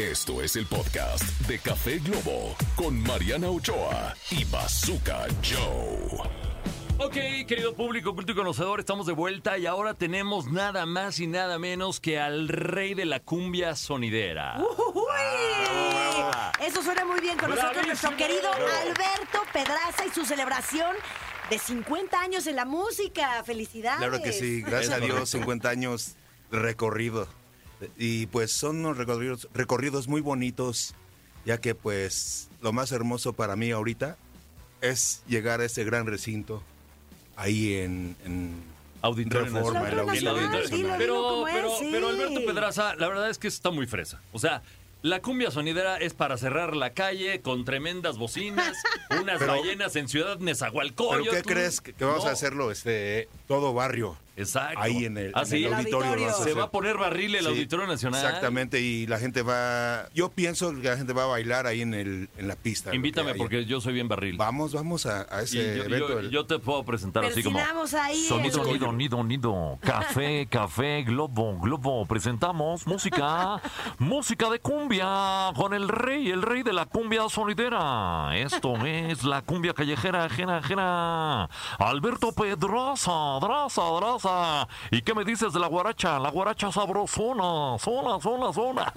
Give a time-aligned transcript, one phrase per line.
[0.00, 6.26] Esto es el podcast de Café Globo con Mariana Ochoa y Bazooka Joe.
[6.96, 11.26] Ok, querido público, culto y conocedor, estamos de vuelta y ahora tenemos nada más y
[11.26, 14.58] nada menos que al rey de la cumbia sonidera.
[14.58, 16.66] ¡Uy!
[16.66, 20.96] Eso suena muy bien con nosotros, nuestro querido Alberto Pedraza y su celebración
[21.50, 23.44] de 50 años en la música.
[23.44, 23.98] ¡Felicidades!
[23.98, 25.26] Claro que sí, gracias a Dios, correcto.
[25.26, 26.14] 50 años
[26.50, 27.28] recorrido.
[27.98, 30.94] Y pues son unos recorridos, recorridos muy bonitos,
[31.46, 34.16] ya que pues lo más hermoso para mí ahorita
[34.80, 36.62] es llegar a ese gran recinto
[37.36, 38.62] ahí en, en
[39.02, 40.14] Auditorio Reforma, Nacional.
[40.16, 41.88] el Auditorio Pero, pero, sí.
[41.90, 44.20] pero Alberto Pedraza, la verdad es que está muy fresa.
[44.32, 44.62] O sea,
[45.02, 48.76] la cumbia sonidera es para cerrar la calle con tremendas bocinas,
[49.22, 51.30] unas Pero- ballenas en Ciudad Nezahualcóyotl.
[51.30, 51.80] ¿Pero qué crees?
[51.80, 54.18] Que, que vamos No, a hacerlo este todo barrio.
[54.40, 54.80] Exacto.
[54.80, 55.64] Ahí en el, ¿Ah, en sí?
[55.64, 56.28] el auditorio.
[56.28, 58.24] a Se va a poner barril el Sí, Auditorio Nacional.
[58.24, 60.08] Exactamente, y la gente va.
[60.14, 62.94] Yo pienso que la gente va a bailar ahí en, el, en la pista.
[62.94, 64.36] Invítame porque yo soy bien barril.
[64.36, 66.08] Vamos, vamos a, a Y ese yo, evento.
[66.08, 67.58] yo- el- yo te puedo presentar así como...
[68.02, 68.24] Ahí.
[68.24, 69.78] Sonido, el- nido, nido, nido.
[69.80, 72.06] Café, café, globo, globo.
[72.06, 73.60] Presentamos música,
[73.98, 78.30] música de cumbia con el rey, el rey de la cumbia sonidera.
[78.36, 81.48] Esto es la cumbia callejera ajena, ajena.
[81.78, 83.82] Alberto Pedrosa, draza,
[84.90, 86.18] ¿Y qué me dices de la guaracha?
[86.18, 88.92] La guaracha sabrosona, zona, zona, zona.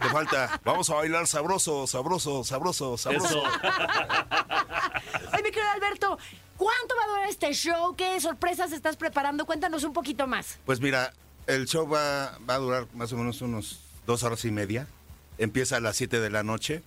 [0.00, 0.60] Te falta.
[0.64, 3.26] Vamos a bailar sabroso, sabroso, sabroso, sabroso.
[3.26, 3.42] Eso.
[5.32, 6.18] Ay, mi querido Alberto,
[6.56, 7.94] ¿cuánto va a durar este show?
[7.96, 9.46] ¿Qué sorpresas estás preparando?
[9.46, 10.58] Cuéntanos un poquito más.
[10.64, 11.12] Pues mira,
[11.46, 14.86] el show va, va a durar más o menos unos dos horas y media.
[15.38, 16.82] Empieza a las 7 de la noche,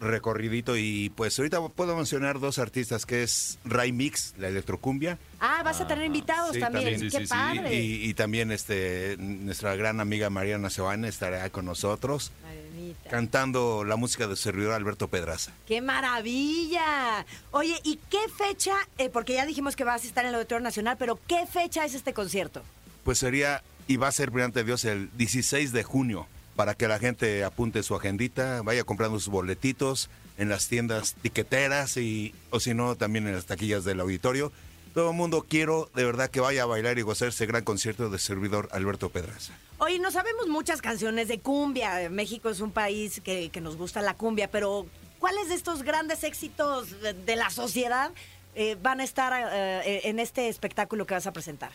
[0.00, 0.76] recorridito.
[0.76, 5.18] Y pues ahorita puedo mencionar dos artistas, que es Ray Mix, la electrocumbia.
[5.40, 6.84] Ah, vas a tener invitados sí, también.
[6.92, 7.10] también.
[7.10, 7.74] Sí, ¡Qué sí, padre!
[7.74, 12.32] Y, y también este, nuestra gran amiga Mariana Sebane estará con nosotros.
[12.42, 13.10] Marianita.
[13.10, 15.52] Cantando la música de su servidor Alberto Pedraza.
[15.66, 17.24] ¡Qué maravilla!
[17.50, 18.72] Oye, ¿y qué fecha?
[18.98, 21.84] eh, porque ya dijimos que vas a estar en el Auditorio Nacional, pero ¿qué fecha
[21.84, 22.62] es este concierto?
[23.04, 26.26] Pues sería, y va a ser, brillante Dios, el 16 de junio,
[26.60, 31.96] para que la gente apunte su agendita, vaya comprando sus boletitos en las tiendas tiqueteras
[31.96, 34.52] y, o si no, también en las taquillas del auditorio.
[34.92, 38.10] Todo el mundo quiero de verdad que vaya a bailar y gozar ese gran concierto
[38.10, 39.54] de servidor Alberto Pedraza.
[39.78, 42.10] Oye, no sabemos muchas canciones de cumbia.
[42.10, 44.84] México es un país que, nos gusta la cumbia, pero
[45.18, 48.10] ¿cuáles de estos grandes éxitos de, la sociedad
[48.54, 51.72] eh, van a estar eh, en este espectáculo que vas a presentar?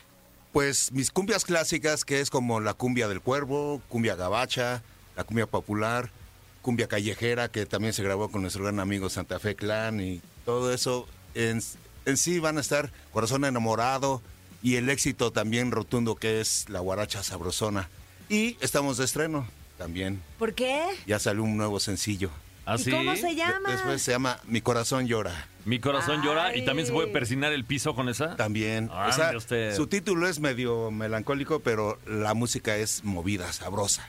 [0.55, 4.83] Pues mis cumbias clásicas, que es como la cumbia del cuervo, cumbia gabacha,
[5.17, 6.11] la cumbia popular,
[6.61, 10.73] cumbia callejera, que también se grabó con nuestro gran amigo Santa Fe Clan y todo
[10.73, 11.61] eso, en,
[12.05, 14.21] en sí van a estar Corazón Enamorado
[14.63, 17.89] y el éxito también rotundo que es la guaracha sabrosona.
[18.29, 19.45] Y estamos de estreno
[19.77, 20.85] también, ¿Por qué?
[21.05, 22.29] ya salió un nuevo sencillo.
[22.65, 22.91] ¿Ah, ¿Y sí?
[22.91, 23.71] cómo se De- llama?
[23.71, 25.47] Después se llama Mi Corazón Llora.
[25.65, 28.35] Mi corazón llora y también se puede persinar el piso con esa.
[28.35, 28.91] También.
[28.93, 29.75] Ande o sea, usted.
[29.75, 34.03] su título es medio melancólico, pero la música es movida, sabrosa.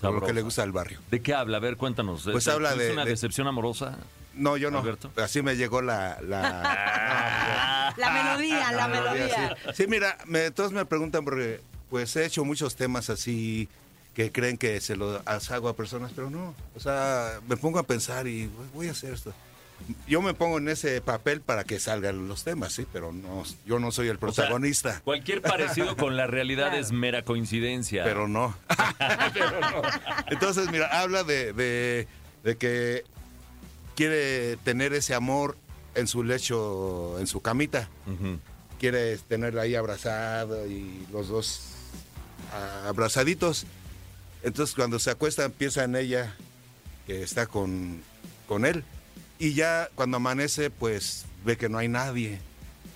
[0.00, 0.26] Por lo Sabrosa.
[0.26, 1.00] que le gusta al barrio.
[1.10, 1.58] ¿De qué habla?
[1.58, 2.22] A ver, cuéntanos.
[2.24, 3.98] Pues ¿Es- habla ¿Es de- una de- decepción amorosa?
[4.34, 4.78] No, yo no.
[4.78, 5.10] Alberto.
[5.16, 6.16] Así me llegó la...
[6.22, 9.54] la, La melodía, la melodía.
[9.66, 9.70] Sí.
[9.82, 13.68] Sí, mira, me- todos me preguntan porque pues he hecho muchos temas así
[14.14, 16.54] que creen que se los hago a personas, pero no.
[16.76, 19.32] O sea, me pongo a pensar y voy a hacer esto.
[20.06, 23.80] Yo me pongo en ese papel para que salgan los temas, sí, pero no, yo
[23.80, 25.00] no soy el O sea, protagonista.
[25.02, 26.80] cualquier parecido con la realidad Claro.
[26.80, 28.04] es mera coincidencia.
[28.04, 28.54] pero no.
[29.34, 29.82] Pero no.
[30.28, 32.06] Entonces, mira, habla de, de-
[32.44, 33.04] de que
[33.96, 35.56] quiere tener ese amor
[35.96, 37.88] en su lecho, en su camita.
[38.78, 41.60] Quiere tenerla ahí abrazado y los dos
[42.84, 43.66] abrazaditos.
[44.42, 46.34] Entonces, cuando se acuesta, piensa en ella
[47.06, 48.02] que está con,
[48.48, 48.84] con él.
[49.38, 52.38] Y ya cuando amanece, pues ve que no hay nadie.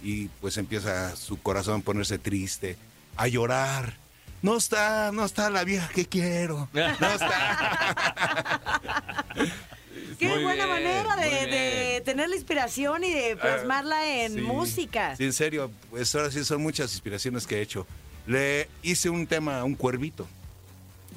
[0.02, 2.76] Y pues empieza su corazón a ponerse triste,
[3.16, 3.96] a llorar.
[4.42, 6.68] No está, no está la vieja que quiero.
[6.72, 8.76] No está.
[10.18, 10.68] Qué Muy buena bien,
[11.04, 14.40] manera de, de tener la inspiración y de plasmarla en Sí.
[14.40, 15.14] música.
[15.16, 17.86] Sí, en serio, pues ahora sí son muchas inspiraciones que he hecho.
[18.26, 20.26] Le hice un tema a un cuervito.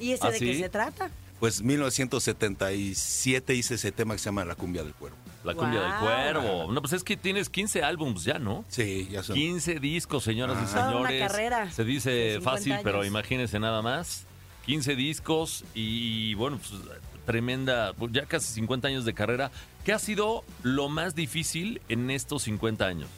[0.00, 0.46] ¿Y ese ¿Ah, de sí?
[0.46, 1.10] qué se trata?
[1.38, 5.16] Pues 1977 hice ese tema que se llama La cumbia del cuervo.
[5.44, 6.70] La cumbia del cuervo.
[6.72, 8.64] No, pues es que tienes 15 álbums ya, ¿no?
[8.68, 9.36] Sí, ya son.
[9.36, 11.30] 15 discos, señoras y Toda una señores.
[11.32, 14.26] carrera Se dice 50 fácil, pero imagínense nada más.
[14.66, 16.80] 15 discos y bueno, pues
[17.24, 19.50] tremenda, pues, ya casi 50 años de carrera.
[19.84, 23.08] ¿Qué ha sido lo más difícil en estos 50 años?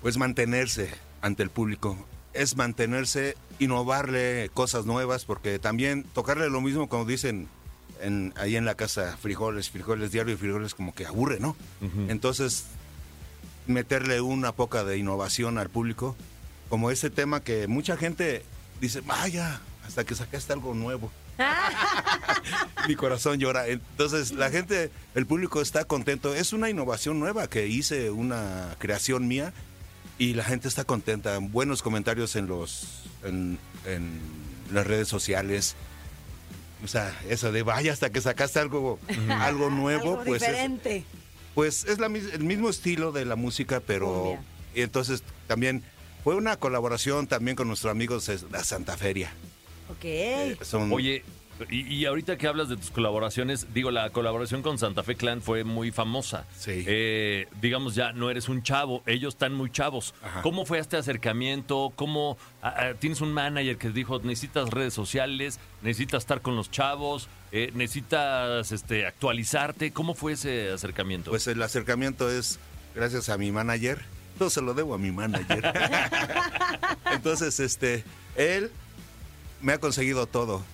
[0.00, 0.90] Pues mantenerse
[1.20, 2.06] ante el público.
[2.34, 7.48] Es mantenerse, innovarle cosas nuevas, porque también tocarle lo mismo como dicen
[8.00, 11.56] en, ahí en la casa frijoles, frijoles diario y frijoles como que aburre, ¿no?
[12.08, 12.64] Entonces,
[13.66, 16.16] meterle una poca de innovación al público,
[16.68, 18.42] como ese tema que mucha gente
[18.80, 21.10] dice, vaya, hasta que sacaste algo nuevo.
[22.88, 23.66] Mi corazón llora.
[23.66, 26.34] Entonces la gente, el público está contento.
[26.34, 29.52] Es una innovación nueva que hice, una creación mía
[30.18, 31.38] y la gente está contenta.
[31.38, 34.20] Buenos comentarios en los en, en
[34.72, 35.74] las redes sociales.
[36.82, 38.98] O sea, eso de vaya hasta que sacaste algo,
[39.30, 41.04] algo nuevo, Algo pues es, diferente.
[41.54, 44.42] pues es la, mis- el mismo estilo de la música, pero Cumbia.
[44.74, 45.82] y entonces también
[46.22, 49.32] fue una colaboración también con nuestros amigos de la Santa Feria.
[49.90, 50.04] Ok.
[50.04, 51.24] Eh, son- Oye,
[51.70, 55.42] y, y ahorita que hablas de tus colaboraciones, digo, la colaboración con Santa Fe Clan
[55.42, 56.46] fue muy famosa.
[56.56, 56.84] Sí.
[56.86, 60.14] Eh, digamos, ya no eres un chavo, ellos están muy chavos.
[60.22, 60.42] Ajá.
[60.42, 61.92] ¿Cómo fue este acercamiento?
[61.96, 62.36] ¿Cómo
[62.98, 68.72] tienes un manager que dijo, necesitas redes sociales, necesitas estar con los chavos, eh, necesitas
[68.72, 69.92] este, actualizarte?
[69.92, 71.30] ¿Cómo fue ese acercamiento?
[71.30, 72.58] Pues el acercamiento es
[72.94, 74.02] gracias a mi manager.
[74.38, 75.72] Todo se lo debo a mi manager.
[77.12, 78.04] Entonces, este,
[78.34, 78.70] él
[79.60, 80.64] me ha conseguido todo.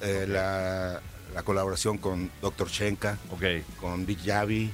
[0.00, 1.00] Eh, la,
[1.34, 2.68] la colaboración con Dr.
[2.68, 3.18] Shenka,
[3.80, 4.70] con Big Yavi,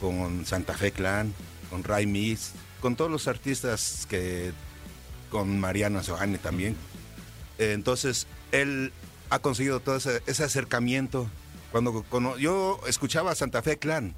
[0.00, 1.32] con Santa Fe Clan,
[1.70, 4.52] con Ray Miss, con todos los artistas que.
[5.30, 6.76] con Mariana Sohane también.
[7.58, 8.92] Eh, entonces, él
[9.30, 11.28] ha conseguido todo ese, ese acercamiento.
[11.72, 14.14] Cuando cono- yo escuchaba a Santa Fe Clan,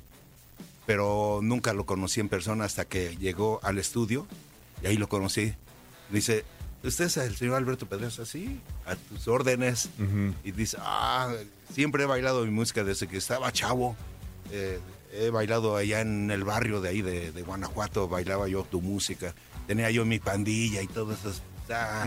[0.87, 4.27] pero nunca lo conocí en persona hasta que llegó al estudio
[4.83, 5.55] y ahí lo conocí.
[6.11, 6.45] Dice,
[6.85, 8.25] ¿usted es el señor Alberto Pedrosa?
[8.27, 9.91] Sí, a tus órdenes.
[10.45, 11.33] Y dice, ah,
[11.73, 13.97] siempre he bailado mi música desde que estaba chavo.
[14.51, 14.79] Eh,
[15.13, 19.35] he bailado allá en el barrio de ahí de, de Guanajuato, bailaba yo tu música.
[19.67, 21.33] Tenía yo mi pandilla y todo eso.
[21.71, 22.07] Ah,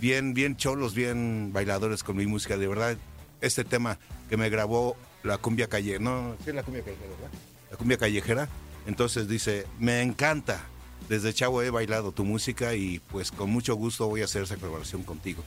[0.00, 2.56] Bien, bien cholos, bien bailadores con mi música.
[2.56, 2.96] De verdad,
[3.40, 3.98] este tema
[4.28, 7.38] que me grabó la cumbia callejera, no, sí la cumbia callejera, ¿verdad?
[7.70, 8.48] La cumbia callejera.
[8.86, 10.64] Entonces dice, me encanta.
[11.08, 14.56] Desde chavo he bailado tu música y pues con mucho gusto voy a hacer esa
[14.56, 15.42] colaboración contigo.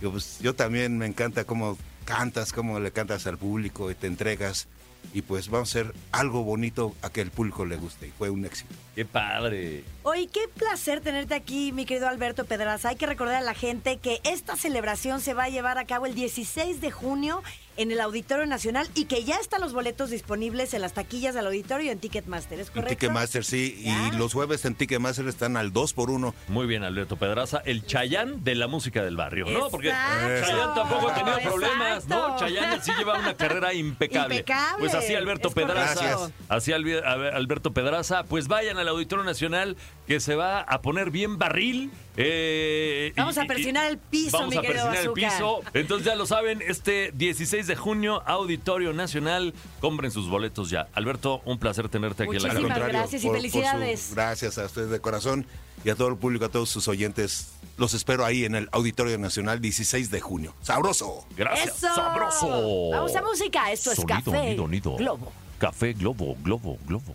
[0.00, 4.06] Yo, pues, yo también me encanta cómo cantas, cómo le cantas al público y te
[4.06, 4.68] entregas.
[5.14, 8.08] Y pues vamos a hacer algo bonito a que el público le guste.
[8.08, 8.74] Y fue un éxito.
[8.94, 9.84] ¡Qué padre!
[10.02, 12.90] Oye, qué placer tenerte aquí, mi querido Alberto Pedraza.
[12.90, 16.06] Hay que recordar a la gente que esta celebración se va a llevar a cabo
[16.06, 17.42] el 16 de junio
[17.78, 21.46] en el Auditorio Nacional y que ya están los boletos disponibles en las taquillas del
[21.46, 22.90] auditorio y en Ticketmaster, ¿es En correcto?
[22.90, 23.80] Ticketmaster, sí.
[23.84, 24.08] Ya.
[24.08, 27.86] Y los jueves en Ticketmaster están al 2 por 1 Muy bien, Alberto Pedraza, el
[27.86, 29.70] Chayán de la música del barrio, ¿no?
[29.70, 29.88] Porque.
[29.88, 31.56] Chayán tampoco ha tenido Exacto.
[31.56, 32.36] problemas, ¿no?
[32.38, 34.36] Chayán sí lleva una carrera impecable.
[34.36, 34.78] Impecable.
[34.80, 36.32] Pues así Alberto Es Pedraza, correcto.
[36.48, 39.76] así Alberto Pedraza, pues vayan al Auditorio Nacional
[40.08, 41.90] que se va a poner bien barril.
[42.16, 45.60] eh, Vamos y- a y- presionar el piso, Vamos mi a presionar el piso.
[45.74, 50.88] Entonces ya lo saben, este 16 de junio, Auditorio Nacional, compren sus boletos ya.
[50.94, 52.74] Alberto, un placer tenerte aquí en la Muchísimas cabina.
[52.74, 54.10] contrario, gracias y por- por su- felicidades.
[54.14, 55.46] gracias a ustedes de corazón
[55.84, 57.52] y a todo el público, a todos sus oyentes.
[57.76, 60.54] Los espero ahí en el Auditorio Nacional 16 de junio.
[60.62, 61.24] ¡Sabroso!
[61.36, 61.94] Gracias, ¡Eso!
[61.94, 62.90] sabroso.
[62.90, 64.96] Vamos a música, esto es Café nido, nido.
[64.96, 65.30] Globo.
[65.58, 67.14] Café Globo, Globo, Globo.